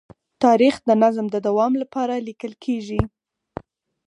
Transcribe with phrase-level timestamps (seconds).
[0.43, 3.01] تاریخ د نظم د دوام لپاره لیکل کېږي.